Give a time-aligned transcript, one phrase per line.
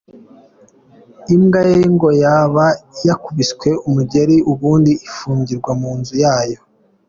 [1.35, 2.65] Imbwa ye yo ngo yaba
[3.07, 6.59] yakubiswe umugeri, ubundi ifungirwa mu nzu yayo.